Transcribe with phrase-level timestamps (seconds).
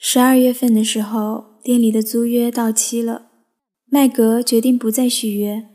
[0.00, 3.26] 十二月份的时候，店里的租约到期了，
[3.90, 5.68] 麦格决定不再续约。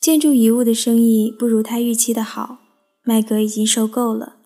[0.00, 2.58] 建筑遗物的生意不如他预期的好，
[3.02, 4.36] 麦格已经受够了。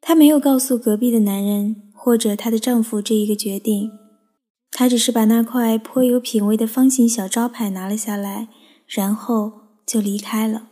[0.00, 3.90] 她没有告诉隔壁的男人或者她的丈夫这一个决定，
[4.72, 8.48] 她只是把那块颇有品味的方形小招牌拿了下来，
[8.88, 9.52] 然后
[9.86, 10.70] 就离开了。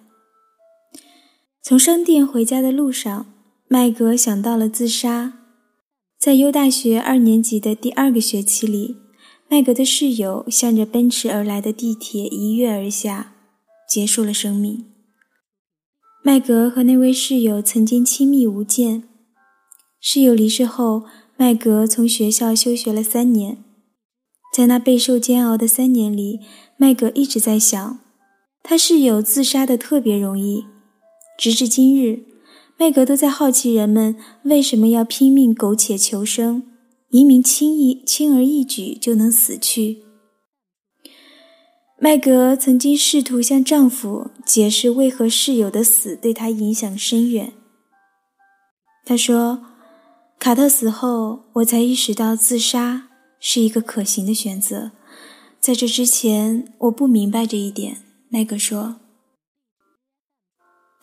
[1.63, 3.27] 从商店回家的路上，
[3.69, 5.44] 麦格想到了自杀。
[6.25, 8.97] 在优大学二年级的第二个学期里，
[9.47, 13.35] 麦格的室友向着奔驰而来的地铁一跃而下，
[13.87, 14.87] 结束了生命。
[16.23, 19.07] 麦格和那位室友曾经亲密无间。
[20.01, 21.03] 室友离世后，
[21.37, 23.63] 麦格从学校休学了三年。
[24.51, 26.41] 在那备受煎熬的三年里，
[26.79, 27.99] 麦格一直在想，
[28.63, 30.65] 他室友自杀的特别容易。
[31.39, 32.25] 直至今日，
[32.77, 36.65] 麦格都在好奇人们为什么要拼命苟且求生，
[37.09, 40.03] 明明轻易轻而易举就能死去。
[41.99, 47.53] 麦格曾经试图向丈夫解释为何室友的死对她影响深远。
[49.05, 49.67] 她说。
[50.37, 53.09] 卡特死后，我才意识到自杀
[53.41, 54.91] 是一个可行的选择。
[55.59, 58.03] 在这之前，我不明白这一点。
[58.29, 58.97] 麦格说。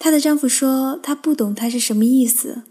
[0.03, 2.63] 她的丈夫说他不懂她是什么意思。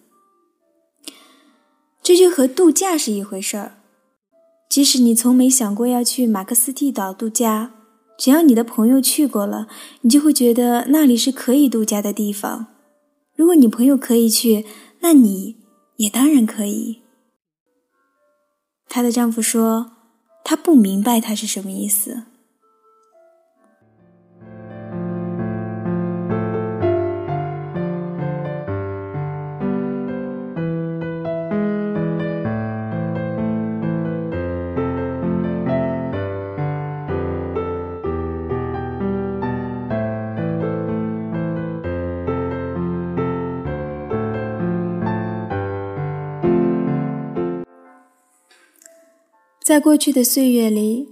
[2.02, 3.76] 这就和度假是一回事儿。
[4.68, 7.72] 即使你从没想过要去马克思蒂岛度假，
[8.18, 9.68] 只要你的朋友去过了，
[10.00, 12.66] 你就会觉得那里是可以度假的地方。
[13.36, 14.66] 如果你朋友可以去，
[15.02, 15.60] 那你。
[16.00, 17.02] 也当然可以。
[18.88, 19.92] 她的丈夫说
[20.42, 22.22] ：“他不明白他是什么意思。”
[49.70, 51.06] 在过去的岁月里，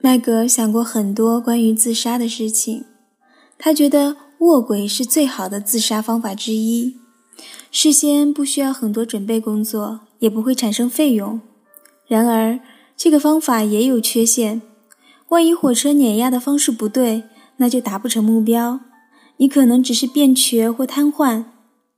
[0.00, 2.86] 麦格想过很多关于自杀的事情。
[3.56, 6.96] 他觉得卧轨是最好的自杀方法之一，
[7.70, 11.40] 事先不需要很多准备工作，也不会产生费用。
[12.08, 12.58] 然而，
[12.96, 14.60] 这个方法也有缺陷：
[15.28, 17.22] 万一火车碾压的方式不对，
[17.58, 18.80] 那就达不成目标，
[19.36, 21.44] 你可能只是变瘸或瘫痪。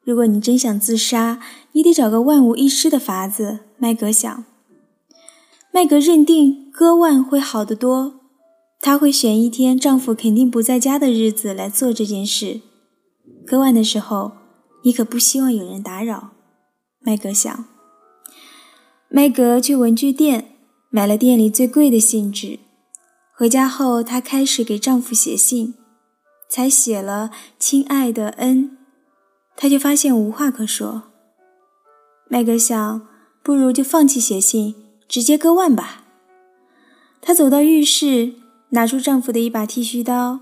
[0.04, 1.40] 如果你真想自杀，
[1.72, 3.60] 你得找个万无一失的法子。
[3.78, 4.44] 麦格想。
[5.76, 8.20] 麦格认定割腕会好得多，
[8.80, 12.62] 她会选一天丈夫肯定不在家的日子来做这件事。
[13.46, 14.32] 割腕的时候，
[14.84, 16.30] 你可不希望有人打扰。
[17.00, 17.66] 麦格想。
[19.10, 20.52] 麦格去文具店
[20.88, 22.58] 买了店里最贵的信纸，
[23.36, 25.74] 回家后她开始给丈夫写信，
[26.48, 28.78] 才写了“亲爱的恩”，
[29.54, 31.02] 她就发现无话可说。
[32.30, 33.06] 麦格想，
[33.42, 34.74] 不如就放弃写信。
[35.08, 36.04] 直接割腕吧。
[37.20, 38.34] 她走到浴室，
[38.70, 40.40] 拿出丈夫的一把剃须刀，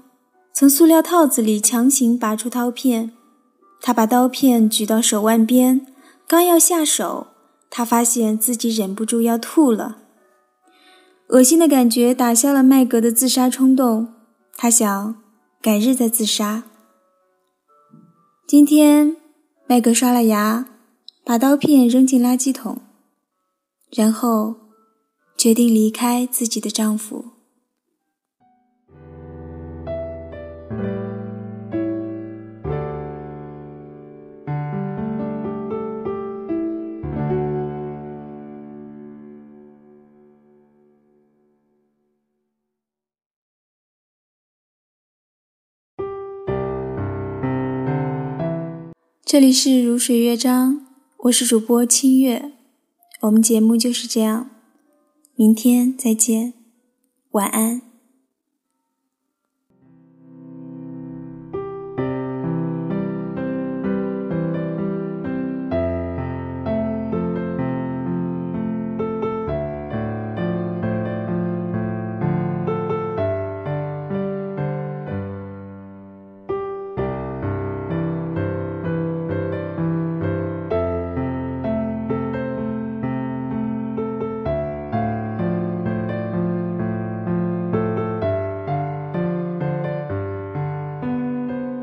[0.53, 3.13] 从塑料套子里强行拔出刀片。
[3.81, 5.87] 她把刀片举到手腕边，
[6.27, 7.29] 刚要下手，
[7.71, 9.99] 她发现自己忍不住要吐了。
[11.29, 14.15] 恶心的感觉打消了麦格的自杀冲动。
[14.57, 15.17] 她想
[15.61, 16.65] 改日再自杀。
[18.47, 19.17] 今天，
[19.67, 20.67] 麦格刷了牙，
[21.25, 22.83] 把刀片扔进垃圾桶。
[23.91, 24.57] 然后，
[25.37, 27.27] 决定离开自己的丈夫。
[49.27, 52.54] 这里是如水乐章，我是主播清月。
[53.25, 54.51] 我们节目就是这样，
[55.35, 56.53] 明天再见，
[57.31, 57.94] 晚安。